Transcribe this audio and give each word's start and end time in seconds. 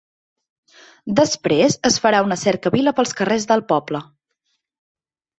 Després 1.17 1.75
es 1.89 1.97
farà 2.05 2.21
una 2.27 2.37
cercavila 2.43 2.93
pels 2.99 3.13
carrers 3.19 3.45
del 3.53 3.63
poble. 3.73 4.01